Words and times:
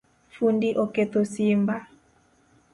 Fundi 0.35 0.69
oketho 0.83 1.21
simba 1.33 1.77